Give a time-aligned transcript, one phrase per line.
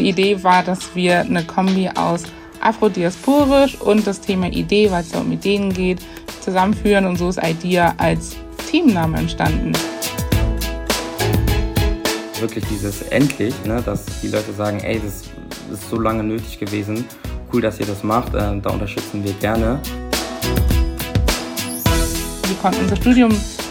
[0.00, 2.22] die Idee war, dass wir eine Kombi aus
[2.60, 5.98] afrodiasporisch und das Thema Idee, weil es ja um Ideen geht,
[6.40, 8.36] zusammenführen und so ist Idea als
[8.70, 9.72] Teamname entstanden.
[12.38, 15.24] Wirklich dieses endlich, ne, dass die Leute sagen, ey, das
[15.70, 17.04] ist so lange nötig gewesen,
[17.52, 19.80] cool, dass ihr das macht, äh, da unterstützen wir gerne.
[22.46, 23.30] Wir konnten unser Studium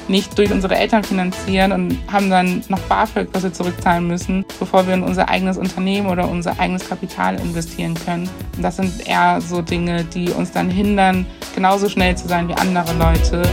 [0.10, 4.86] nicht durch unsere Eltern finanzieren und haben dann noch BAföG, was wir zurückzahlen müssen, bevor
[4.88, 8.30] wir in unser eigenes Unternehmen oder unser eigenes Kapital investieren können.
[8.58, 11.26] Und das sind eher so Dinge, die uns dann hindern,
[11.56, 13.44] genauso schnell zu sein wie andere Leute.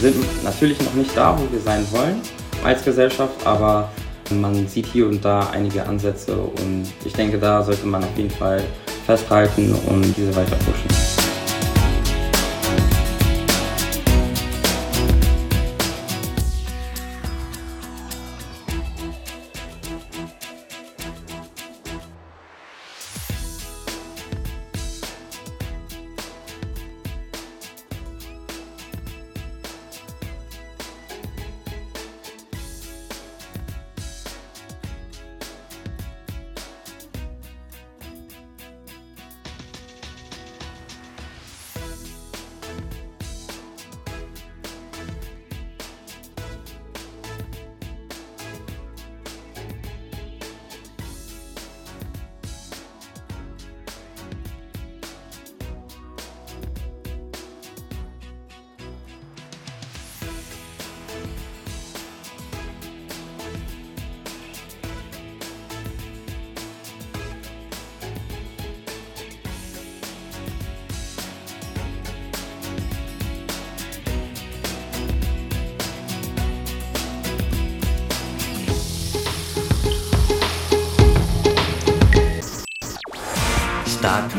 [0.00, 2.20] Wir sind natürlich noch nicht da, wo wir sein wollen
[2.64, 3.90] als Gesellschaft, aber
[4.30, 8.30] man sieht hier und da einige Ansätze und ich denke, da sollte man auf jeden
[8.30, 8.62] Fall
[9.06, 10.99] festhalten und diese weiter pushen.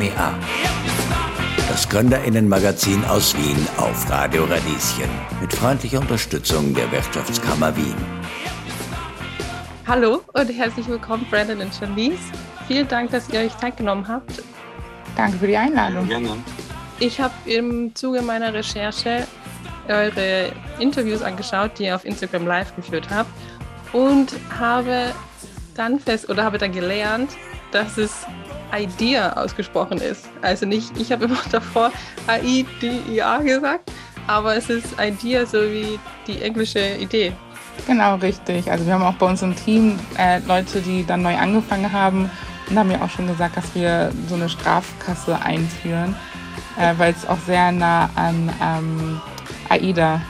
[0.02, 0.34] Me Up.
[1.70, 7.94] Das Gründerinnenmagazin aus Wien auf Radio Radieschen mit freundlicher Unterstützung der Wirtschaftskammer Wien.
[9.86, 12.18] Hallo und herzlich willkommen, Brandon und Charlize.
[12.68, 14.42] Vielen Dank, dass ihr euch Zeit genommen habt.
[15.16, 16.08] Danke für die Einladung.
[16.08, 16.32] Gerne.
[17.00, 19.28] Ich habe im Zuge meiner Recherche
[19.88, 23.30] eure Interviews angeschaut, die ihr auf Instagram Live geführt habt
[23.94, 25.12] und habe
[25.76, 27.30] dann fest oder habe dann gelernt,
[27.72, 28.26] dass es
[28.74, 30.30] Idea ausgesprochen ist.
[30.42, 31.92] Also nicht, ich habe immer davor
[32.28, 33.92] A-I-D-I-A gesagt,
[34.28, 37.34] aber es ist Idea so wie die englische Idee.
[37.88, 38.70] Genau, richtig.
[38.70, 42.30] Also wir haben auch bei uns im Team äh, Leute, die dann neu angefangen haben
[42.70, 46.16] und haben mir auch schon gesagt, dass wir so eine Strafkasse einführen,
[46.80, 49.22] äh, weil es auch sehr nah an ähm,
[49.70, 50.22] AIDA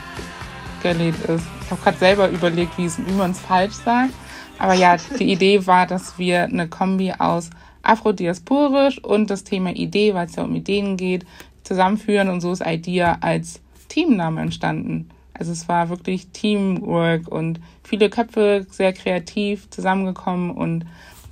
[0.82, 1.44] gelegt ist.
[1.64, 4.12] Ich habe gerade selber überlegt, wie, wie man es falsch sagt.
[4.58, 7.50] Aber ja, die Idee war, dass wir eine Kombi aus
[7.82, 11.26] afrodiasporisch und das Thema Idee, weil es ja um Ideen geht,
[11.62, 15.10] zusammenführen und so ist Idea als Teamname entstanden.
[15.34, 20.86] Also es war wirklich Teamwork und viele Köpfe sehr kreativ zusammengekommen und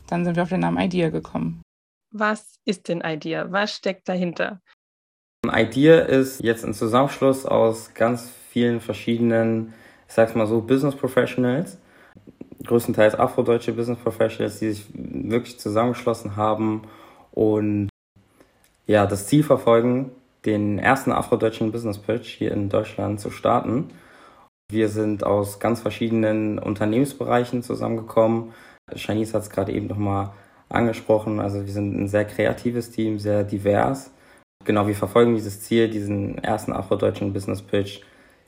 [0.09, 1.62] dann sind wir auf den Namen Idea gekommen.
[2.12, 3.53] Was ist denn Idea?
[3.53, 4.61] Was steckt dahinter?
[5.47, 9.72] Idea ist jetzt ein Zusammenschluss aus ganz vielen verschiedenen,
[10.09, 11.78] ich sag's mal so, Business Professionals,
[12.65, 16.82] größtenteils afrodeutsche Business Professionals, die sich wirklich zusammengeschlossen haben
[17.32, 17.88] und
[18.87, 20.10] ja, das Ziel verfolgen,
[20.44, 23.91] den ersten afrodeutschen Business Pitch hier in Deutschland zu starten.
[24.70, 28.53] Wir sind aus ganz verschiedenen Unternehmensbereichen zusammengekommen.
[28.94, 30.31] Shanice hat es gerade eben nochmal
[30.69, 31.41] angesprochen.
[31.41, 34.12] Also wir sind ein sehr kreatives Team, sehr divers.
[34.65, 38.03] Genau, wir verfolgen dieses Ziel, diesen ersten afrodeutschen Business Pitch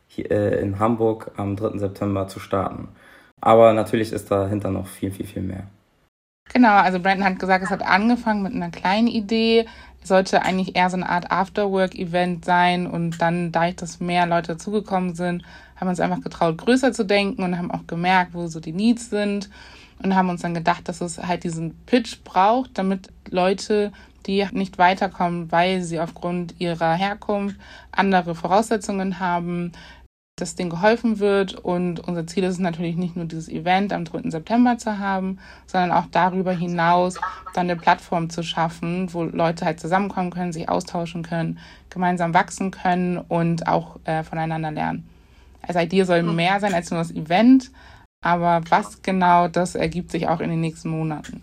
[0.06, 1.78] hier äh, in Hamburg am 3.
[1.78, 2.88] September zu starten.
[3.42, 5.64] Aber natürlich ist dahinter noch viel, viel, viel mehr.
[6.54, 9.66] Genau, also Brandon hat gesagt, es hat angefangen mit einer kleinen Idee.
[10.00, 12.86] Es sollte eigentlich eher so eine Art Afterwork-Event sein.
[12.86, 15.42] Und dann, dadurch, dass mehr Leute dazugekommen sind,
[15.76, 18.72] haben wir uns einfach getraut, größer zu denken und haben auch gemerkt, wo so die
[18.72, 19.50] Needs sind.
[20.02, 23.92] Und haben uns dann gedacht, dass es halt diesen Pitch braucht, damit Leute,
[24.26, 27.56] die nicht weiterkommen, weil sie aufgrund ihrer Herkunft
[27.90, 29.72] andere Voraussetzungen haben,
[30.42, 31.54] dass denen geholfen wird.
[31.54, 34.30] Und unser Ziel ist es natürlich nicht nur dieses Event am 3.
[34.30, 37.18] September zu haben, sondern auch darüber hinaus
[37.54, 41.58] dann eine Plattform zu schaffen, wo Leute halt zusammenkommen können, sich austauschen können,
[41.90, 45.08] gemeinsam wachsen können und auch äh, voneinander lernen.
[45.62, 46.34] Also Idee soll mhm.
[46.34, 47.70] mehr sein als nur das Event,
[48.22, 51.42] aber was genau, das ergibt sich auch in den nächsten Monaten.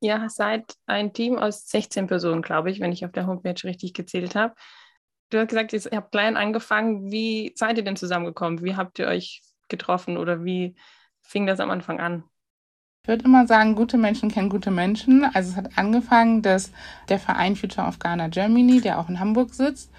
[0.00, 3.94] Ihr seid ein Team aus 16 Personen, glaube ich, wenn ich auf der Homepage richtig
[3.94, 4.54] gezählt habe.
[5.30, 7.10] Du hast gesagt, ihr habt klein angefangen.
[7.10, 8.62] Wie seid ihr denn zusammengekommen?
[8.62, 10.76] Wie habt ihr euch getroffen oder wie
[11.22, 12.24] fing das am Anfang an?
[13.02, 15.24] Ich würde immer sagen, gute Menschen kennen gute Menschen.
[15.24, 16.72] Also es hat angefangen, dass
[17.08, 19.92] der Verein Future of Ghana Germany, der auch in Hamburg sitzt,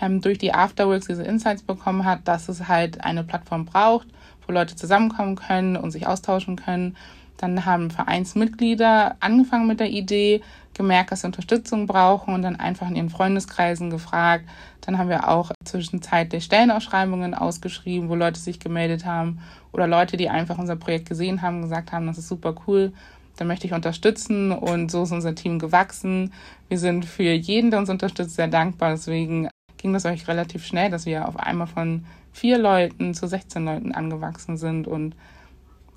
[0.00, 4.08] ähm, durch die Afterworks diese Insights bekommen hat, dass es halt eine Plattform braucht,
[4.46, 6.96] wo Leute zusammenkommen können und sich austauschen können.
[7.36, 10.40] Dann haben Vereinsmitglieder angefangen mit der Idee,
[10.74, 14.44] gemerkt, dass sie Unterstützung brauchen und dann einfach in ihren Freundeskreisen gefragt.
[14.80, 19.40] Dann haben wir auch zwischenzeitlich Stellenausschreibungen ausgeschrieben, wo Leute sich gemeldet haben
[19.72, 22.92] oder Leute, die einfach unser Projekt gesehen haben, gesagt haben, das ist super cool,
[23.36, 26.32] da möchte ich unterstützen und so ist unser Team gewachsen.
[26.68, 28.90] Wir sind für jeden, der uns unterstützt, sehr dankbar.
[28.92, 33.64] Deswegen ging das euch relativ schnell, dass wir auf einmal von vier Leuten zu 16
[33.64, 35.14] Leuten angewachsen sind und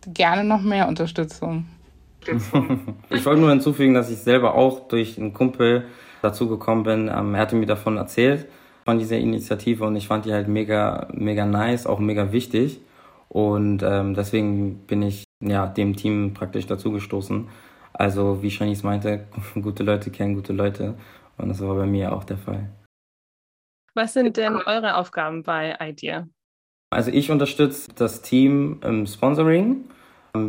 [0.08, 1.66] gerne noch mehr Unterstützung.
[3.10, 5.86] Ich wollte nur hinzufügen, dass ich selber auch durch einen Kumpel
[6.22, 7.12] dazu gekommen bin.
[7.14, 8.48] Ähm, er hatte mir davon erzählt,
[8.86, 12.80] von dieser Initiative und ich fand die halt mega, mega nice, auch mega wichtig.
[13.30, 17.50] Und ähm, deswegen bin ich ja dem Team praktisch dazugestoßen.
[17.94, 19.28] Also wie Shanice meinte,
[19.62, 20.96] gute Leute kennen gute Leute.
[21.38, 22.70] Und das war bei mir auch der Fall.
[23.94, 26.28] Was sind denn eure Aufgaben bei IDEA?
[26.90, 29.86] Also ich unterstütze das Team im Sponsoring.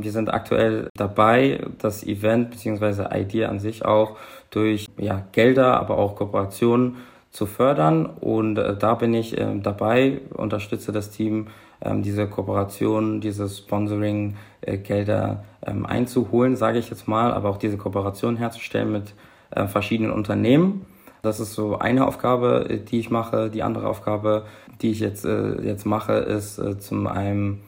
[0.02, 3.06] Wir sind aktuell dabei, das Event bzw.
[3.12, 4.16] IDEA an sich auch
[4.50, 6.96] durch ja, Gelder, aber auch Kooperationen
[7.30, 8.06] zu fördern.
[8.06, 11.48] Und äh, da bin ich äh, dabei, unterstütze das Team,
[11.80, 17.76] ähm, diese Kooperation, diese Sponsoring-Gelder äh, ähm, einzuholen, sage ich jetzt mal, aber auch diese
[17.76, 19.14] Kooperation herzustellen mit
[19.50, 20.86] äh, verschiedenen Unternehmen.
[21.22, 23.50] Das ist so eine Aufgabe, äh, die ich mache.
[23.50, 24.44] Die andere Aufgabe,
[24.80, 27.62] die ich jetzt, äh, jetzt mache, ist äh, zum einen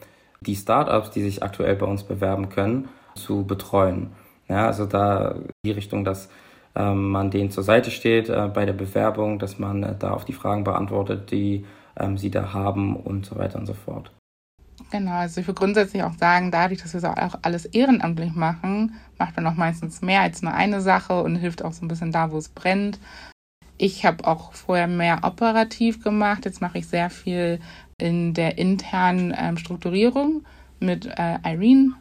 [0.45, 4.11] die Startups, die sich aktuell bei uns bewerben können, zu betreuen.
[4.47, 5.35] Ja, also da
[5.65, 6.29] die Richtung, dass
[6.75, 10.25] ähm, man denen zur Seite steht äh, bei der Bewerbung, dass man äh, da auf
[10.25, 11.65] die Fragen beantwortet, die
[11.97, 14.11] ähm, sie da haben und so weiter und so fort.
[14.89, 18.95] Genau, also ich würde grundsätzlich auch sagen, dadurch, dass wir so auch alles ehrenamtlich machen,
[19.17, 22.11] macht man auch meistens mehr als nur eine Sache und hilft auch so ein bisschen
[22.11, 22.99] da, wo es brennt.
[23.77, 26.45] Ich habe auch vorher mehr operativ gemacht.
[26.45, 27.59] Jetzt mache ich sehr viel
[28.01, 30.43] in der internen ähm, Strukturierung
[30.79, 31.93] mit äh, Irene,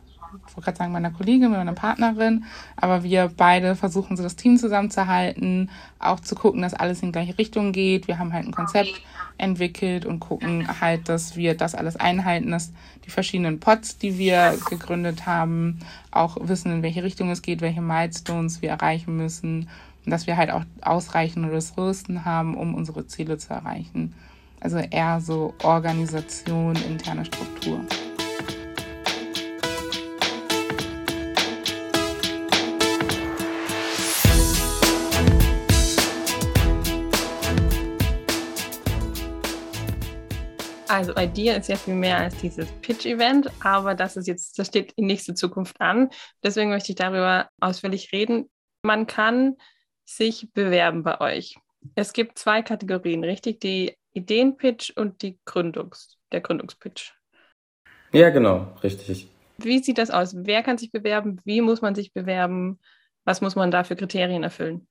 [0.47, 2.45] ich wollte gerade sagen, meiner Kollegin, meiner Partnerin,
[2.77, 7.13] aber wir beide versuchen so das Team zusammenzuhalten, auch zu gucken, dass alles in die
[7.13, 8.07] gleiche Richtung geht.
[8.07, 9.03] Wir haben halt ein Konzept
[9.39, 12.73] entwickelt und gucken halt, dass wir das alles einhalten, dass
[13.05, 15.81] die verschiedenen Pots, die wir gegründet haben,
[16.11, 19.69] auch wissen, in welche Richtung es geht, welche Milestones wir erreichen müssen
[20.05, 24.15] und dass wir halt auch ausreichende Ressourcen haben, um unsere Ziele zu erreichen.
[24.61, 27.81] Also eher so Organisation, interne Struktur.
[40.89, 44.93] Also Idea ist ja viel mehr als dieses Pitch-Event, aber das ist jetzt, das steht
[44.97, 46.11] in nächste Zukunft an.
[46.43, 48.51] Deswegen möchte ich darüber ausführlich reden.
[48.83, 49.57] Man kann
[50.05, 51.57] sich bewerben bei euch.
[51.95, 53.61] Es gibt zwei Kategorien, richtig?
[53.61, 57.15] Die Ideenpitch und die Gründungs, der Gründungspitch.
[58.13, 59.29] Ja, genau, richtig.
[59.59, 60.35] Wie sieht das aus?
[60.37, 61.41] Wer kann sich bewerben?
[61.45, 62.79] Wie muss man sich bewerben?
[63.25, 64.89] Was muss man da für Kriterien erfüllen?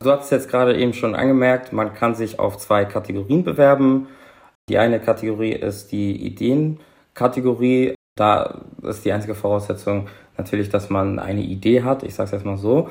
[0.00, 4.08] Du hast es jetzt gerade eben schon angemerkt, man kann sich auf zwei Kategorien bewerben.
[4.68, 7.94] Die eine Kategorie ist die Ideenkategorie.
[8.16, 12.02] Da ist die einzige Voraussetzung natürlich, dass man eine Idee hat.
[12.02, 12.88] Ich sage es jetzt mal so.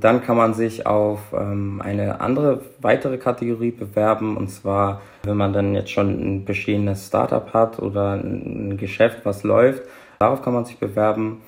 [0.00, 5.52] Dann kann man sich auf ähm, eine andere weitere Kategorie bewerben und zwar, wenn man
[5.52, 9.84] dann jetzt schon ein bestehendes Startup hat oder ein Geschäft, was läuft,
[10.18, 11.42] darauf kann man sich bewerben.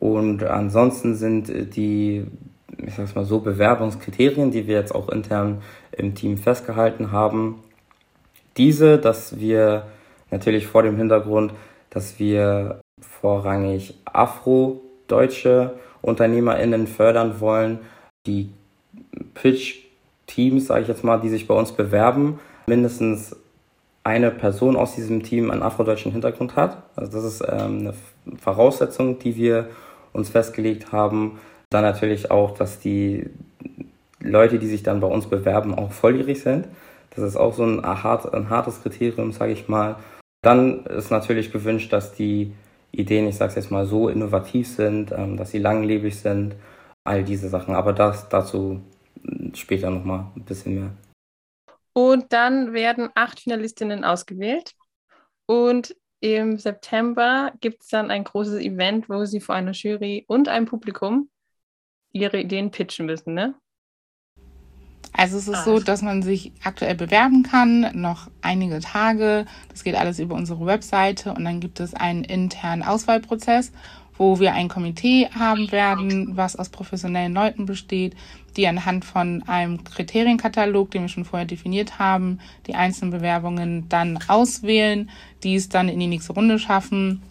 [0.00, 2.26] Und ansonsten sind die,
[2.84, 7.62] ich sag's mal so, Bewerbungskriterien, die wir jetzt auch intern im Team festgehalten haben,
[8.56, 9.86] diese, dass wir
[10.32, 11.52] natürlich vor dem Hintergrund,
[11.90, 17.78] dass wir vorrangig Afro-Deutsche UnternehmerInnen fördern wollen,
[18.26, 18.50] die
[19.34, 23.36] Pitch-Teams, sage ich jetzt mal, die sich bei uns bewerben, mindestens
[24.04, 26.82] eine Person aus diesem Team einen afrodeutschen Hintergrund hat.
[26.96, 27.94] Also das ist ähm, eine
[28.38, 29.68] Voraussetzung, die wir
[30.12, 31.38] uns festgelegt haben.
[31.70, 33.30] Dann natürlich auch, dass die
[34.20, 36.66] Leute, die sich dann bei uns bewerben, auch volljährig sind.
[37.10, 39.96] Das ist auch so ein, hart, ein hartes Kriterium, sage ich mal.
[40.42, 42.52] Dann ist natürlich gewünscht, dass die
[42.92, 46.54] Ideen, ich sage es jetzt mal so, innovativ sind, ähm, dass sie langlebig sind
[47.04, 47.74] all diese Sachen.
[47.74, 48.80] Aber das dazu
[49.54, 50.90] später nochmal ein bisschen mehr.
[51.94, 54.74] Und dann werden acht Finalistinnen ausgewählt.
[55.46, 60.48] Und im September gibt es dann ein großes Event, wo sie vor einer Jury und
[60.48, 61.28] einem Publikum
[62.12, 63.54] ihre Ideen pitchen müssen, ne?
[65.12, 65.64] Also es ist Ach.
[65.64, 69.46] so, dass man sich aktuell bewerben kann, noch einige Tage.
[69.68, 73.72] Das geht alles über unsere Webseite und dann gibt es einen internen Auswahlprozess
[74.18, 78.14] wo wir ein Komitee haben werden, was aus professionellen Leuten besteht,
[78.56, 84.18] die anhand von einem Kriterienkatalog, den wir schon vorher definiert haben, die einzelnen Bewerbungen dann
[84.28, 85.10] auswählen,
[85.42, 87.22] die es dann in die nächste Runde schaffen.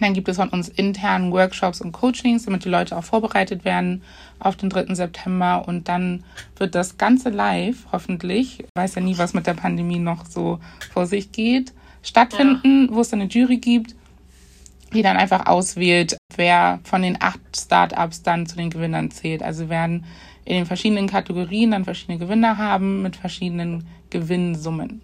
[0.00, 4.02] Dann gibt es von uns internen Workshops und Coachings, damit die Leute auch vorbereitet werden
[4.38, 4.94] auf den 3.
[4.94, 5.64] September.
[5.66, 6.24] Und dann
[6.56, 10.58] wird das Ganze live, hoffentlich, ich weiß ja nie, was mit der Pandemie noch so
[10.92, 11.72] vor sich geht,
[12.02, 12.94] stattfinden, ja.
[12.94, 13.94] wo es dann eine Jury gibt
[14.92, 19.42] die dann einfach auswählt, wer von den acht Startups dann zu den Gewinnern zählt.
[19.42, 20.04] Also werden
[20.44, 25.02] in den verschiedenen Kategorien dann verschiedene Gewinner haben mit verschiedenen Gewinnsummen.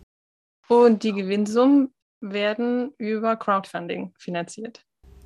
[0.68, 1.90] Und die Gewinnsummen
[2.20, 4.84] werden über Crowdfunding finanziert.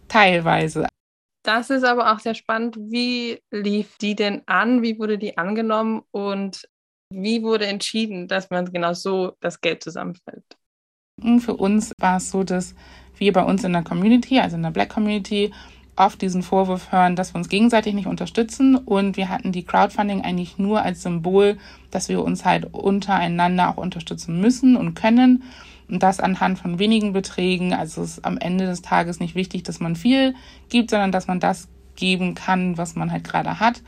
[0.09, 0.87] Teilweise.
[1.43, 2.77] Das ist aber auch sehr spannend.
[2.79, 4.83] Wie lief die denn an?
[4.83, 6.03] Wie wurde die angenommen?
[6.13, 6.69] Und
[7.11, 10.45] wie wurde entschieden, dass man genau so das Geld zusammenfällt?
[11.39, 12.75] Für uns war es so, dass
[13.17, 15.53] wir bei uns in der Community, also in der Black Community,
[15.97, 18.77] oft diesen Vorwurf hören, dass wir uns gegenseitig nicht unterstützen.
[18.77, 21.59] Und wir hatten die Crowdfunding eigentlich nur als Symbol,
[21.91, 25.43] dass wir uns halt untereinander auch unterstützen müssen und können.
[25.93, 27.75] Und das anhand von wenigen Beträgen.
[27.75, 30.35] Also es ist am Ende des Tages nicht wichtig, dass man viel
[30.71, 33.83] gibt, sondern dass man das geben kann, was man halt gerade hat.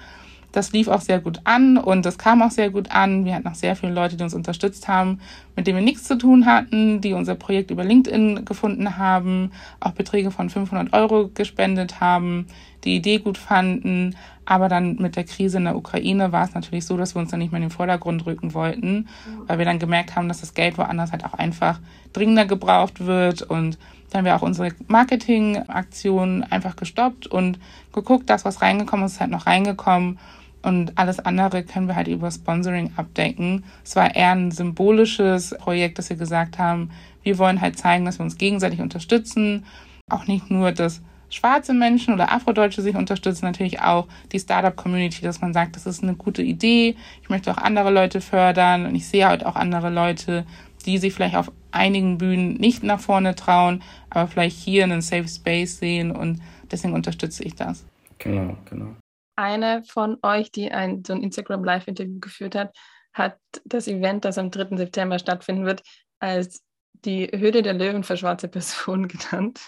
[0.54, 3.24] Das lief auch sehr gut an und das kam auch sehr gut an.
[3.24, 5.18] Wir hatten auch sehr viele Leute, die uns unterstützt haben,
[5.56, 9.90] mit denen wir nichts zu tun hatten, die unser Projekt über LinkedIn gefunden haben, auch
[9.90, 12.46] Beträge von 500 Euro gespendet haben,
[12.84, 14.14] die Idee gut fanden.
[14.44, 17.32] Aber dann mit der Krise in der Ukraine war es natürlich so, dass wir uns
[17.32, 19.08] dann nicht mehr in den Vordergrund rücken wollten,
[19.48, 21.80] weil wir dann gemerkt haben, dass das Geld woanders halt auch einfach
[22.12, 23.76] dringender gebraucht wird und
[24.10, 27.58] dann haben wir auch unsere Marketingaktionen einfach gestoppt und
[27.92, 30.20] geguckt, das, was reingekommen ist, ist halt noch reingekommen
[30.64, 33.64] und alles andere können wir halt über Sponsoring abdecken.
[33.84, 36.90] Es war eher ein symbolisches Projekt, dass wir gesagt haben,
[37.22, 39.66] wir wollen halt zeigen, dass wir uns gegenseitig unterstützen.
[40.10, 45.42] Auch nicht nur, dass schwarze Menschen oder Afrodeutsche sich unterstützen, natürlich auch die Startup-Community, dass
[45.42, 46.96] man sagt, das ist eine gute Idee.
[47.22, 50.46] Ich möchte auch andere Leute fördern und ich sehe halt auch andere Leute,
[50.86, 55.28] die sich vielleicht auf einigen Bühnen nicht nach vorne trauen, aber vielleicht hier einen Safe
[55.28, 56.40] Space sehen und
[56.70, 57.84] deswegen unterstütze ich das.
[58.18, 58.94] Genau, genau
[59.36, 62.74] eine von euch, die ein, so ein Instagram Live-Interview geführt hat,
[63.12, 64.76] hat das Event, das am 3.
[64.76, 65.82] September stattfinden wird,
[66.18, 66.62] als
[67.04, 69.60] die Höhle der Löwen für schwarze Personen genannt.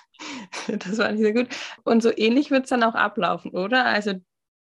[0.66, 1.48] Das war nicht sehr gut.
[1.84, 3.84] Und so ähnlich wird es dann auch ablaufen, oder?
[3.84, 4.14] Also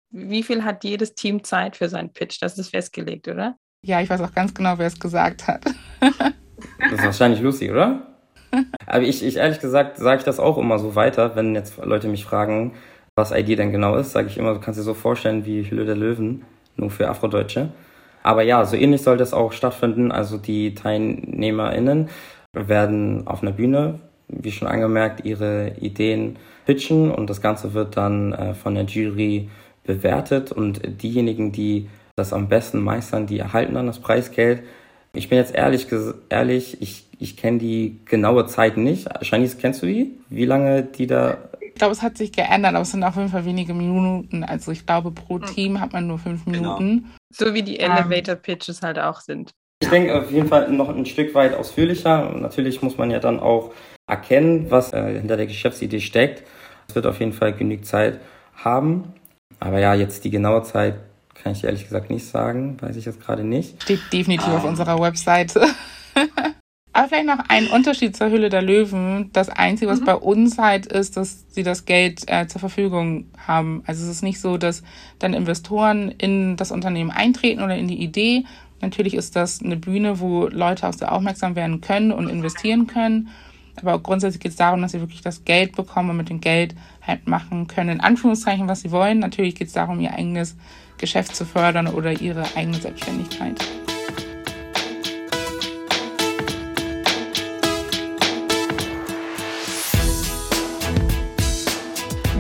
[0.10, 2.42] wie viel hat jedes Team Zeit für seinen Pitch?
[2.42, 3.58] Das ist festgelegt, oder?
[3.84, 5.66] Ja, ich weiß auch ganz genau, wer es gesagt hat.
[6.00, 8.16] das ist wahrscheinlich Lucy, oder?
[8.86, 12.08] Aber ich, ich ehrlich gesagt sage ich das auch immer so weiter, wenn jetzt Leute
[12.08, 12.76] mich fragen,
[13.16, 15.86] was ID denn genau ist, sage ich immer, du kannst dir so vorstellen wie Hülle
[15.86, 16.44] der Löwen,
[16.76, 17.70] nur für Afrodeutsche.
[18.24, 20.12] Aber ja, so ähnlich soll das auch stattfinden.
[20.12, 22.10] Also die TeilnehmerInnen
[22.54, 28.34] werden auf einer Bühne, wie schon angemerkt, ihre Ideen pitchen und das Ganze wird dann
[28.34, 29.50] äh, von der Jury
[29.84, 34.64] bewertet und diejenigen, die das am besten meistern, die erhalten dann das Preisgeld.
[35.14, 35.88] Ich bin jetzt ehrlich,
[36.30, 39.08] ehrlich ich, ich kenne die genaue Zeit nicht.
[39.24, 40.14] Shanice, kennst du die?
[40.30, 41.38] Wie lange die da
[41.74, 44.44] ich glaube, es hat sich geändert, aber es sind auf jeden Fall wenige Minuten.
[44.44, 45.40] Also ich glaube, pro.
[45.40, 46.78] Team hat man nur fünf genau.
[46.78, 46.98] Minuten.
[46.98, 47.16] Genau.
[47.32, 47.92] So wie die ähm.
[47.92, 49.52] Elevator Pitches halt auch sind.
[49.82, 52.30] Ich denke auf jeden Fall noch ein Stück weit ausführlicher.
[52.36, 53.74] Natürlich muss man ja dann auch
[54.08, 56.44] erkennen, was äh, hinter der Geschäftsidee steckt.
[56.88, 58.20] Es wird auf jeden Fall genügend Zeit
[58.56, 59.14] haben.
[59.60, 60.96] Aber ja, jetzt die genaue Zeit
[61.34, 62.78] kann ich ehrlich gesagt nicht sagen.
[62.82, 63.82] Weiß ich jetzt gerade nicht.
[63.82, 64.58] Steht definitiv ah.
[64.58, 65.68] auf unserer Webseite.
[66.96, 69.32] Aber vielleicht noch ein Unterschied zur Hülle der Löwen.
[69.34, 70.06] Das Einzige, was mhm.
[70.06, 73.84] bei uns halt ist, dass sie das Geld äh, zur Verfügung haben.
[73.88, 74.84] Also es ist nicht so, dass
[75.18, 78.46] dann Investoren in das Unternehmen eintreten oder in die Idee.
[78.80, 83.30] Natürlich ist das eine Bühne, wo Leute auch sehr aufmerksam werden können und investieren können.
[83.82, 86.76] Aber grundsätzlich geht es darum, dass sie wirklich das Geld bekommen und mit dem Geld
[87.02, 89.18] halt machen können, in Anführungszeichen, was sie wollen.
[89.18, 90.56] Natürlich geht es darum, ihr eigenes
[91.00, 93.66] Geschäft zu fördern oder ihre eigene Selbstständigkeit.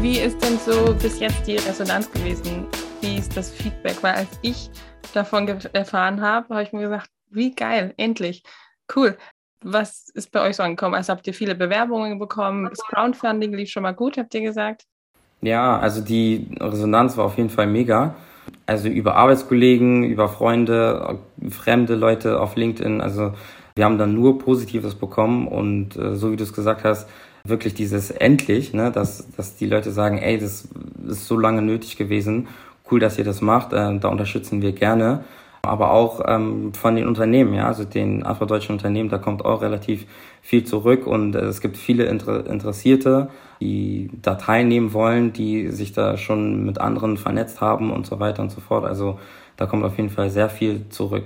[0.03, 2.67] Wie ist denn so bis jetzt die Resonanz gewesen?
[2.99, 4.03] Wie ist das Feedback?
[4.03, 4.69] Weil als ich
[5.13, 8.43] davon erfahren habe, habe ich mir gesagt, wie geil, endlich,
[8.97, 9.17] cool.
[9.63, 10.93] Was ist bei euch so angekommen?
[10.93, 12.67] Also habt ihr viele Bewerbungen bekommen?
[12.69, 14.83] Das Crowdfunding lief schon mal gut, habt ihr gesagt?
[15.39, 18.13] Ja, also die Resonanz war auf jeden Fall mega.
[18.65, 21.17] Also über Arbeitskollegen, über Freunde,
[21.49, 22.99] fremde Leute auf LinkedIn.
[22.99, 23.35] Also
[23.75, 27.07] wir haben dann nur Positives bekommen und äh, so wie du es gesagt hast,
[27.45, 30.67] wirklich dieses endlich, ne, dass, dass die Leute sagen, ey, das
[31.07, 32.47] ist so lange nötig gewesen,
[32.89, 35.23] cool, dass ihr das macht, äh, da unterstützen wir gerne.
[35.65, 40.05] aber auch ähm, von den Unternehmen, ja, also den afrodeutschen Unternehmen, da kommt auch relativ
[40.41, 43.29] viel zurück und äh, es gibt viele Inter Interessierte,
[43.61, 48.41] die da teilnehmen wollen, die sich da schon mit anderen vernetzt haben und so weiter
[48.43, 48.83] und so fort.
[48.85, 49.19] Also
[49.55, 51.25] da kommt auf jeden Fall sehr viel zurück.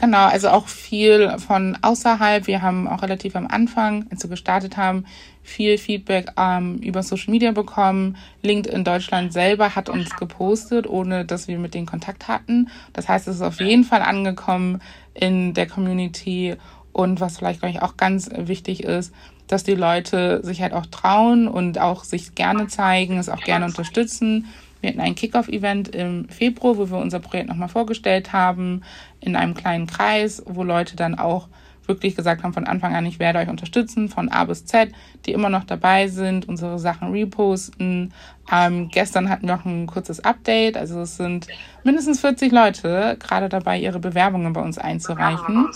[0.00, 2.46] Genau, also auch viel von außerhalb.
[2.46, 5.06] Wir haben auch relativ am Anfang, als wir gestartet haben,
[5.42, 8.16] viel Feedback ähm, über Social Media bekommen.
[8.42, 12.68] LinkedIn Deutschland selber hat uns gepostet, ohne dass wir mit denen Kontakt hatten.
[12.92, 14.80] Das heißt, es ist auf jeden Fall angekommen
[15.14, 16.56] in der Community.
[16.92, 19.14] Und was vielleicht, glaube ich, auch ganz wichtig ist,
[19.46, 23.66] dass die Leute sich halt auch trauen und auch sich gerne zeigen, es auch gerne
[23.66, 24.46] unterstützen.
[24.80, 28.82] Wir hatten ein Kickoff-Event im Februar, wo wir unser Projekt nochmal vorgestellt haben,
[29.20, 31.48] in einem kleinen Kreis, wo Leute dann auch
[31.88, 34.92] wirklich gesagt haben von Anfang an, ich werde euch unterstützen, von A bis Z,
[35.24, 38.12] die immer noch dabei sind, unsere Sachen reposten.
[38.50, 41.46] Ähm, gestern hatten wir noch ein kurzes Update, also es sind
[41.84, 45.68] mindestens 40 Leute gerade dabei, ihre Bewerbungen bei uns einzureichen.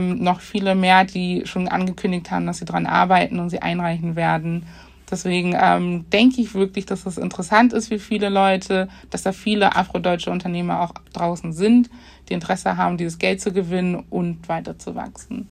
[0.00, 4.16] Ähm, noch viele mehr, die schon angekündigt haben, dass sie daran arbeiten und sie einreichen
[4.16, 4.66] werden.
[5.12, 9.76] Deswegen ähm, denke ich wirklich, dass das interessant ist für viele Leute, dass da viele
[9.76, 11.90] afrodeutsche Unternehmer auch draußen sind,
[12.30, 15.50] die Interesse haben, dieses Geld zu gewinnen und weiter zu wachsen.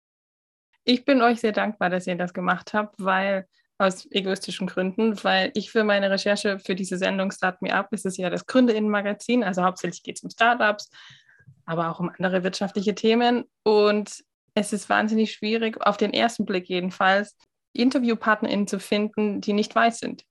[0.85, 5.51] Ich bin euch sehr dankbar, dass ihr das gemacht habt, weil aus egoistischen Gründen, weil
[5.55, 9.45] ich für meine Recherche für diese Sendung Start Me Up ist es ja das Gründerinnenmagazin,
[9.45, 10.91] also hauptsächlich geht es um Startups,
[11.67, 14.11] aber auch um andere wirtschaftliche Themen und
[14.55, 17.37] es ist wahnsinnig schwierig, auf den ersten Blick jedenfalls,
[17.73, 20.25] InterviewpartnerInnen zu finden, die nicht weiß sind.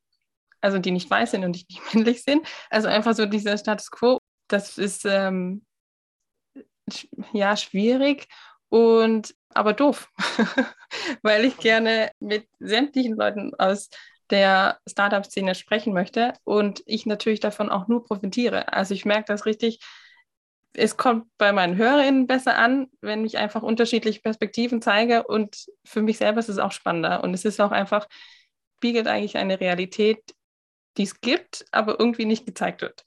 [0.62, 2.46] Also die nicht weiß sind und die nicht männlich sind.
[2.70, 5.66] Also einfach so dieser Status quo, das ist ähm,
[7.34, 8.28] ja schwierig
[8.70, 10.10] und aber doof,
[11.24, 13.90] weil ich gerne mit sämtlichen Leuten aus
[14.30, 18.72] der Startup-Szene sprechen möchte und ich natürlich davon auch nur profitiere.
[18.74, 19.80] Also ich merke das richtig,
[20.74, 26.02] es kommt bei meinen HörerInnen besser an, wenn ich einfach unterschiedliche Perspektiven zeige und für
[26.02, 28.08] mich selber ist es auch spannender und es ist auch einfach,
[28.78, 30.36] spiegelt eigentlich eine Realität,
[30.98, 33.04] die es gibt, aber irgendwie nicht gezeigt wird.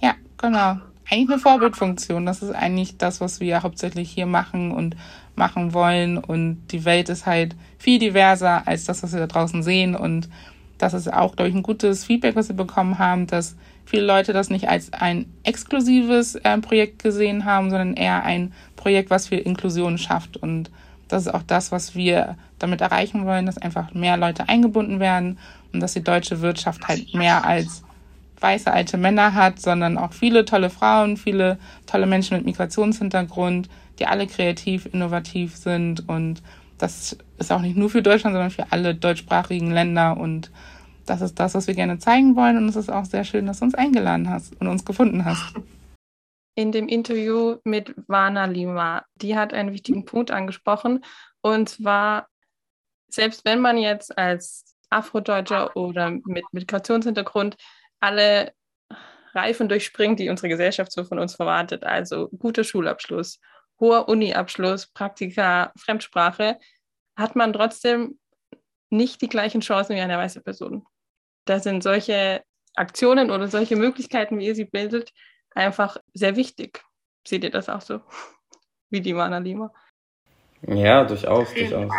[0.00, 0.78] Ja, genau.
[1.08, 2.26] Eigentlich eine Vorbildfunktion.
[2.26, 4.96] Das ist eigentlich das, was wir hauptsächlich hier machen und
[5.36, 6.18] machen wollen.
[6.18, 9.94] Und die Welt ist halt viel diverser als das, was wir da draußen sehen.
[9.94, 10.28] Und
[10.78, 14.32] das ist auch, glaube ich, ein gutes Feedback, was wir bekommen haben, dass viele Leute
[14.32, 19.36] das nicht als ein exklusives äh, Projekt gesehen haben, sondern eher ein Projekt, was für
[19.36, 20.36] Inklusion schafft.
[20.36, 20.70] Und
[21.08, 25.38] das ist auch das, was wir damit erreichen wollen, dass einfach mehr Leute eingebunden werden
[25.72, 27.84] und dass die deutsche Wirtschaft halt mehr als
[28.40, 33.68] weiße alte Männer hat, sondern auch viele tolle Frauen, viele tolle Menschen mit Migrationshintergrund,
[33.98, 36.08] die alle kreativ, innovativ sind.
[36.08, 36.42] Und
[36.78, 40.50] das ist auch nicht nur für Deutschland, sondern für alle deutschsprachigen Länder und
[41.06, 42.56] das ist das, was wir gerne zeigen wollen.
[42.56, 45.54] Und es ist auch sehr schön, dass du uns eingeladen hast und uns gefunden hast.
[46.54, 51.04] In dem Interview mit Vana Lima, die hat einen wichtigen Punkt angesprochen.
[51.42, 52.28] Und zwar,
[53.08, 57.56] selbst wenn man jetzt als Afrodeutscher oder mit Migrationshintergrund
[58.00, 58.52] alle
[59.34, 63.38] Reifen durchspringt, die unsere Gesellschaft so von uns verwartet, also guter Schulabschluss,
[63.78, 66.58] hoher Uniabschluss, Praktika, Fremdsprache,
[67.16, 68.18] hat man trotzdem
[68.88, 70.86] nicht die gleichen Chancen wie eine weiße Person
[71.46, 72.42] da sind solche
[72.74, 75.12] Aktionen oder solche Möglichkeiten, wie ihr sie bildet,
[75.54, 76.84] einfach sehr wichtig.
[77.26, 78.00] Seht ihr das auch so?
[78.90, 79.72] Wie die Mana Lima?
[80.62, 81.90] Ja, durchaus, durchaus.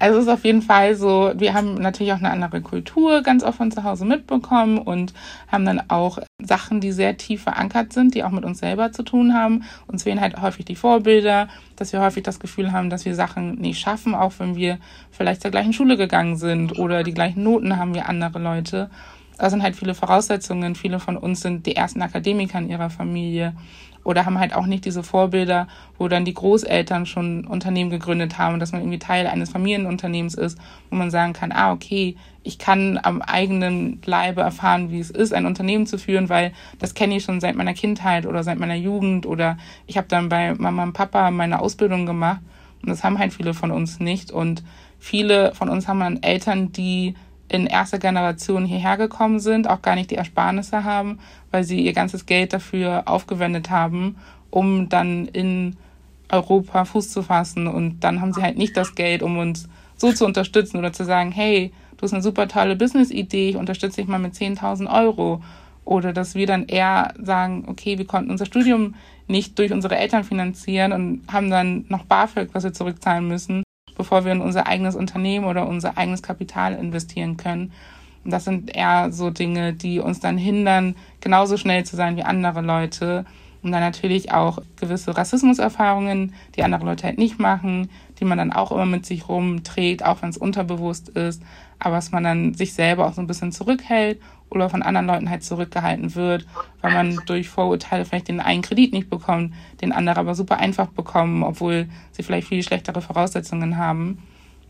[0.00, 3.44] Also es ist auf jeden Fall so, wir haben natürlich auch eine andere Kultur ganz
[3.44, 5.12] oft von zu Hause mitbekommen und
[5.52, 9.02] haben dann auch Sachen, die sehr tief verankert sind, die auch mit uns selber zu
[9.02, 9.64] tun haben.
[9.88, 13.56] Uns fehlen halt häufig die Vorbilder, dass wir häufig das Gefühl haben, dass wir Sachen
[13.56, 14.78] nicht schaffen, auch wenn wir
[15.10, 18.88] vielleicht zur gleichen Schule gegangen sind oder die gleichen Noten haben wie andere Leute.
[19.36, 20.74] Da sind halt viele Voraussetzungen.
[20.76, 23.54] Viele von uns sind die ersten Akademiker in ihrer Familie
[24.04, 28.58] oder haben halt auch nicht diese Vorbilder, wo dann die Großeltern schon Unternehmen gegründet haben,
[28.58, 30.58] dass man irgendwie Teil eines Familienunternehmens ist,
[30.90, 35.34] wo man sagen kann, ah, okay, ich kann am eigenen Leibe erfahren, wie es ist,
[35.34, 38.74] ein Unternehmen zu führen, weil das kenne ich schon seit meiner Kindheit oder seit meiner
[38.74, 42.40] Jugend oder ich habe dann bei Mama und Papa meine Ausbildung gemacht
[42.82, 44.62] und das haben halt viele von uns nicht und
[44.98, 47.14] viele von uns haben dann Eltern, die
[47.50, 51.18] in erster Generation hierher gekommen sind, auch gar nicht die Ersparnisse haben,
[51.50, 54.16] weil sie ihr ganzes Geld dafür aufgewendet haben,
[54.50, 55.76] um dann in
[56.30, 57.66] Europa Fuß zu fassen.
[57.66, 61.04] Und dann haben sie halt nicht das Geld, um uns so zu unterstützen oder zu
[61.04, 65.42] sagen, hey, du hast eine super tolle Business-Idee, ich unterstütze dich mal mit 10.000 Euro.
[65.84, 68.94] Oder dass wir dann eher sagen, okay, wir konnten unser Studium
[69.26, 73.64] nicht durch unsere Eltern finanzieren und haben dann noch BAföG, was wir zurückzahlen müssen
[74.00, 77.70] bevor wir in unser eigenes Unternehmen oder unser eigenes Kapital investieren können.
[78.24, 82.22] Und das sind eher so Dinge, die uns dann hindern, genauso schnell zu sein wie
[82.22, 83.26] andere Leute.
[83.62, 88.54] Und dann natürlich auch gewisse Rassismuserfahrungen, die andere Leute halt nicht machen, die man dann
[88.54, 91.42] auch immer mit sich rumträgt, auch wenn es unterbewusst ist,
[91.78, 94.18] aber dass man dann sich selber auch so ein bisschen zurückhält
[94.50, 96.46] oder von anderen Leuten halt zurückgehalten wird,
[96.80, 100.88] weil man durch Vorurteile vielleicht den einen Kredit nicht bekommt, den anderen aber super einfach
[100.88, 104.18] bekommen, obwohl sie vielleicht viel schlechtere Voraussetzungen haben.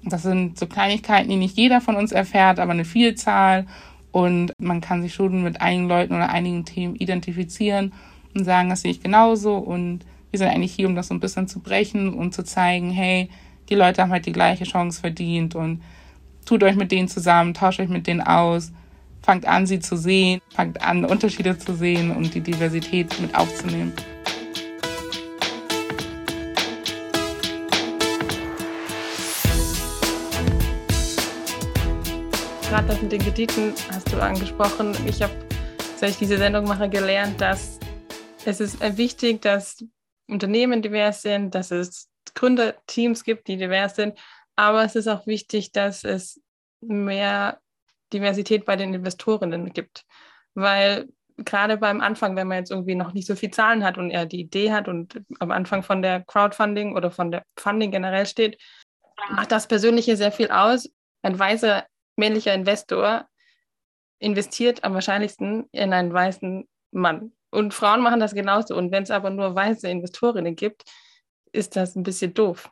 [0.05, 3.67] Das sind so Kleinigkeiten, die nicht jeder von uns erfährt, aber eine Vielzahl.
[4.13, 7.93] Und man kann sich schon mit einigen Leuten oder einigen Themen identifizieren
[8.35, 9.57] und sagen, das sehe ich genauso.
[9.57, 12.91] Und wir sind eigentlich hier, um das so ein bisschen zu brechen und zu zeigen,
[12.91, 13.29] hey,
[13.69, 15.83] die Leute haben halt die gleiche Chance verdient und
[16.45, 18.73] tut euch mit denen zusammen, tauscht euch mit denen aus,
[19.23, 23.93] fangt an, sie zu sehen, fangt an, Unterschiede zu sehen und die Diversität mit aufzunehmen.
[32.69, 34.97] Gerade das mit den Krediten hast du angesprochen.
[35.05, 35.33] Ich habe,
[35.97, 37.81] seit ich diese Sendung mache, gelernt, dass
[38.45, 39.85] es ist wichtig, dass
[40.29, 44.17] Unternehmen divers sind, dass es Gründerteams gibt, die divers sind.
[44.57, 46.41] Aber es ist auch wichtig, dass es
[46.81, 47.61] mehr
[48.13, 50.05] Diversität bei den Investorinnen gibt.
[50.55, 51.09] Weil
[51.45, 54.27] gerade beim Anfang, wenn man jetzt irgendwie noch nicht so viel Zahlen hat und er
[54.27, 58.61] die Idee hat und am Anfang von der Crowdfunding oder von der Funding generell steht,
[59.31, 60.89] macht das Persönliche sehr viel aus.
[61.23, 63.27] Ein weißer männlicher Investor
[64.19, 67.33] investiert am wahrscheinlichsten in einen weißen Mann.
[67.51, 68.77] Und Frauen machen das genauso.
[68.77, 70.85] Und wenn es aber nur weiße Investorinnen gibt,
[71.53, 72.71] ist das ein bisschen doof.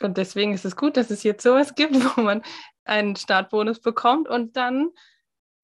[0.00, 2.42] Und deswegen ist es gut, dass es jetzt sowas gibt, wo man
[2.84, 4.90] einen Startbonus bekommt und dann,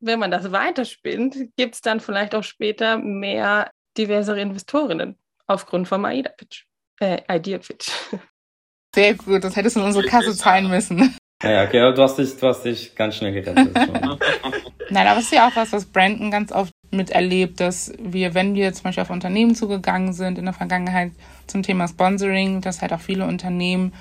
[0.00, 6.04] wenn man das weiterspinnt, gibt es dann vielleicht auch später mehr diversere Investorinnen aufgrund vom
[6.04, 6.64] AIDA-Pitch.
[7.00, 7.90] Äh, Idea-Pitch.
[8.94, 11.16] Sehr gut, das hättest du in unsere Kasse zahlen müssen.
[11.42, 13.74] Ja, okay, aber du hast dich, du hast dich ganz schnell gerettet.
[14.90, 18.54] Nein, aber es ist ja auch was, was Brandon ganz oft miterlebt, dass wir, wenn
[18.54, 21.12] wir zum Beispiel auf Unternehmen zugegangen sind in der Vergangenheit
[21.46, 23.92] zum Thema Sponsoring, dass halt auch viele Unternehmen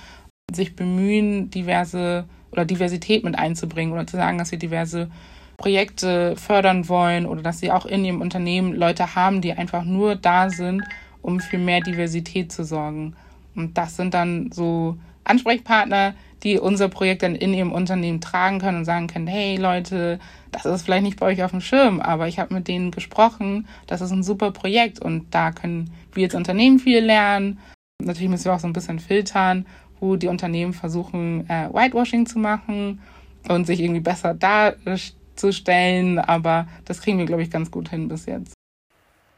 [0.55, 5.09] sich bemühen, diverse oder Diversität mit einzubringen oder zu sagen, dass sie diverse
[5.57, 10.15] Projekte fördern wollen oder dass sie auch in ihrem Unternehmen Leute haben, die einfach nur
[10.15, 10.83] da sind,
[11.21, 13.15] um für mehr Diversität zu sorgen.
[13.55, 18.79] Und das sind dann so Ansprechpartner, die unser Projekt dann in ihrem Unternehmen tragen können
[18.79, 20.19] und sagen können, hey Leute,
[20.51, 23.67] das ist vielleicht nicht bei euch auf dem Schirm, aber ich habe mit denen gesprochen,
[23.87, 27.59] das ist ein super Projekt und da können wir als Unternehmen viel lernen.
[28.01, 29.65] Natürlich müssen wir auch so ein bisschen filtern,
[29.99, 33.01] wo die Unternehmen versuchen, äh, Whitewashing zu machen
[33.47, 38.25] und sich irgendwie besser darzustellen, aber das kriegen wir, glaube ich, ganz gut hin bis
[38.25, 38.53] jetzt.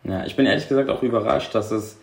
[0.04, 1.98] Ja, ich bin ehrlich gesagt auch überrascht, dass es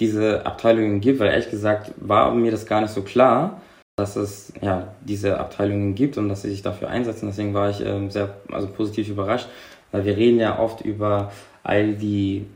[0.00, 3.60] diese Abteilungen gibt, weil ehrlich gesagt war mir das gar nicht so klar
[3.96, 7.26] dass es ja diese Abteilungen gibt und dass sie sich dafür einsetzen.
[7.26, 9.48] Deswegen war ich ähm, sehr also positiv überrascht,
[9.90, 11.30] weil wir reden ja oft über
[11.62, 12.46] all die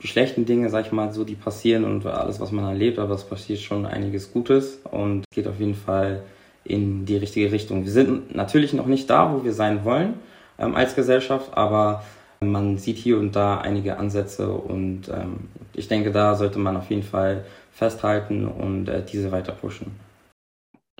[0.00, 3.24] schlechten Dinge, sag ich mal, so die passieren und alles, was man erlebt, aber es
[3.24, 6.22] passiert schon einiges Gutes und geht auf jeden Fall
[6.64, 7.84] in die richtige Richtung.
[7.84, 10.14] Wir sind natürlich noch nicht da, wo wir sein wollen
[10.58, 12.04] ähm, als Gesellschaft, aber
[12.40, 16.90] man sieht hier und da einige Ansätze und ähm, ich denke, da sollte man auf
[16.90, 19.92] jeden Fall festhalten und äh, diese weiter pushen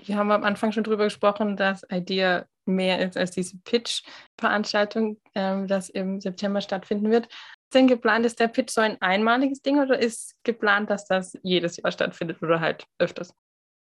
[0.07, 5.67] wir haben am Anfang schon drüber gesprochen, dass Idea mehr ist als diese Pitch-Veranstaltung, ähm,
[5.67, 7.25] das im September stattfinden wird.
[7.25, 11.37] Ist denn geplant, ist der Pitch so ein einmaliges Ding oder ist geplant, dass das
[11.43, 13.33] jedes Jahr stattfindet oder halt öfters?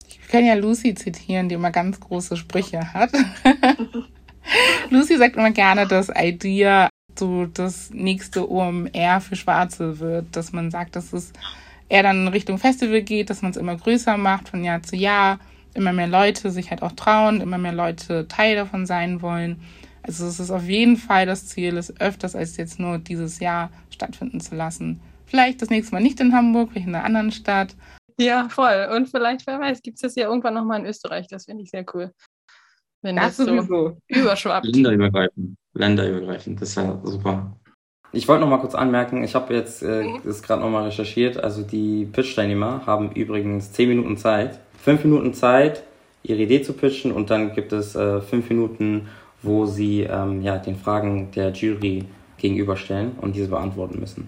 [0.07, 3.11] Ich kann ja Lucy zitieren, die immer ganz große Sprüche hat.
[4.89, 10.71] Lucy sagt immer gerne, dass Idea so das nächste OMR für Schwarze wird, dass man
[10.71, 11.33] sagt, dass es
[11.89, 14.95] eher dann in Richtung Festival geht, dass man es immer größer macht von Jahr zu
[14.95, 15.39] Jahr
[15.73, 19.61] immer mehr Leute sich halt auch trauen, immer mehr Leute Teil davon sein wollen.
[20.03, 23.69] Also es ist auf jeden Fall das Ziel, es öfters als jetzt nur dieses Jahr
[23.89, 24.99] stattfinden zu lassen.
[25.25, 27.75] Vielleicht das nächste Mal nicht in Hamburg, vielleicht in einer anderen Stadt.
[28.17, 28.89] Ja, voll.
[28.93, 31.27] Und vielleicht, wer weiß, gibt es das ja irgendwann nochmal in Österreich.
[31.27, 32.11] Das finde ich sehr cool.
[33.01, 34.65] Wenn das, das so überschwappt.
[34.65, 35.55] Länderübergreifend.
[35.73, 37.57] Länderübergreifend, das ist ja super.
[38.13, 41.37] Ich wollte noch mal kurz anmerken, ich habe jetzt äh, das gerade noch mal recherchiert.
[41.37, 45.83] Also die Pitch-Teilnehmer haben übrigens 10 Minuten Zeit, fünf Minuten Zeit,
[46.23, 49.07] ihre Idee zu pitchen und dann gibt es äh, fünf Minuten,
[49.41, 52.05] wo sie ähm, ja, den Fragen der Jury
[52.37, 54.27] gegenüberstellen und diese beantworten müssen.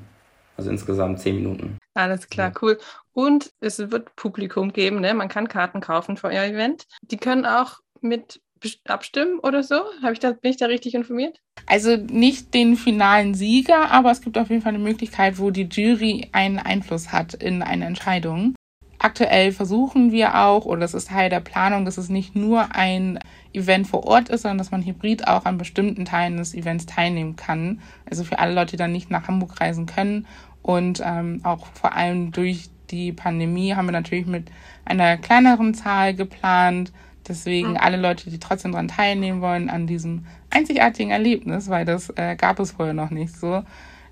[0.58, 1.78] Also insgesamt zehn Minuten.
[1.96, 2.78] Alles klar, cool.
[3.13, 5.13] Und es wird Publikum geben, ne?
[5.13, 6.86] Man kann Karten kaufen für euer Event.
[7.02, 8.39] Die können auch mit
[8.86, 9.76] abstimmen oder so?
[10.02, 11.39] Habe ich da, bin ich da richtig informiert?
[11.68, 15.68] Also nicht den finalen Sieger, aber es gibt auf jeden Fall eine Möglichkeit, wo die
[15.70, 18.56] Jury einen Einfluss hat in eine Entscheidung.
[19.04, 23.20] Aktuell versuchen wir auch, oder das ist Teil der Planung, dass es nicht nur ein
[23.52, 27.36] Event vor Ort ist, sondern dass man hybrid auch an bestimmten Teilen des Events teilnehmen
[27.36, 27.82] kann.
[28.10, 30.26] Also für alle Leute, die dann nicht nach Hamburg reisen können
[30.62, 34.50] Und ähm, auch vor allem durch die Pandemie haben wir natürlich mit
[34.86, 36.94] einer kleineren Zahl geplant.
[37.28, 37.78] Deswegen mhm.
[37.78, 42.58] alle Leute, die trotzdem daran teilnehmen wollen, an diesem einzigartigen Erlebnis, weil das äh, gab
[42.58, 43.63] es vorher noch nicht so,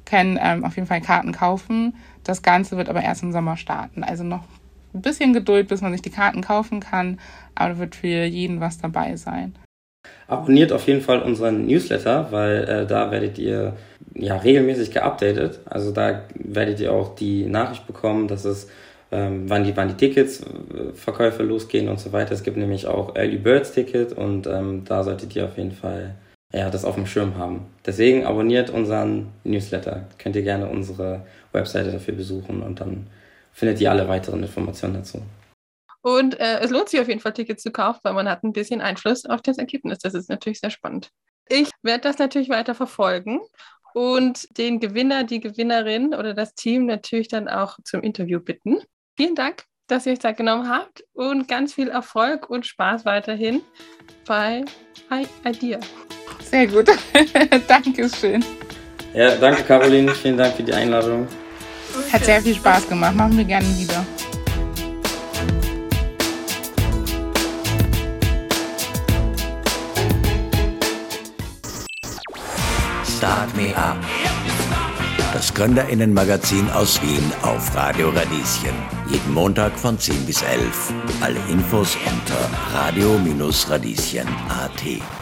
[0.03, 1.95] können ähm, auf jeden Fall Karten kaufen.
[2.25, 4.03] Das Ganze wird aber erst im Sommer starten.
[4.03, 4.43] Also noch
[4.93, 7.19] ein bisschen Geduld, bis man sich die Karten kaufen kann,
[7.55, 9.55] aber wird für jeden was dabei sein.
[10.27, 13.73] Abonniert auf jeden Fall unseren Newsletter, weil äh, da werdet ihr
[14.15, 15.59] ja regelmäßig geupdatet.
[15.65, 18.67] Also da werdet ihr auch die Nachricht bekommen, dass es
[19.11, 22.33] ähm, wann die wann die Tickets äh, Verkäufe losgehen und so weiter.
[22.33, 26.15] Es gibt nämlich auch Early Birds Ticket und ähm, da solltet ihr auf jeden Fall
[26.53, 27.67] ja, das auf dem Schirm haben.
[27.85, 30.07] Deswegen abonniert unseren Newsletter.
[30.17, 33.07] Könnt ihr gerne unsere Webseite dafür besuchen und dann
[33.51, 35.21] findet ihr alle weiteren Informationen dazu.
[36.01, 38.53] Und äh, es lohnt sich auf jeden Fall, Tickets zu kaufen, weil man hat ein
[38.53, 39.99] bisschen Einfluss auf das Ergebnis.
[39.99, 41.09] Das ist natürlich sehr spannend.
[41.47, 43.41] Ich werde das natürlich weiter verfolgen
[43.93, 48.79] und den Gewinner, die Gewinnerin oder das Team natürlich dann auch zum Interview bitten.
[49.17, 53.61] Vielen Dank, dass ihr euch Zeit genommen habt und ganz viel Erfolg und Spaß weiterhin
[54.25, 54.63] bei
[55.45, 55.79] Idea.
[56.39, 56.87] Sehr gut.
[57.67, 58.43] Dankeschön.
[59.13, 60.13] Ja, danke Caroline.
[60.15, 61.27] Vielen Dank für die Einladung.
[62.11, 63.15] Hat sehr viel Spaß gemacht.
[63.15, 64.05] Machen wir gerne wieder.
[73.17, 73.97] Start Me Up.
[75.33, 78.75] Das Gründerinnenmagazin aus Wien auf Radio Radieschen.
[79.09, 80.93] Jeden Montag von 10 bis 11.
[81.21, 85.20] Alle Infos unter radio-radieschen.at.